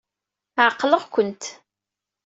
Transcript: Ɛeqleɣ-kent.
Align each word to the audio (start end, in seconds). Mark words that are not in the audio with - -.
Ɛeqleɣ-kent. 0.65 1.43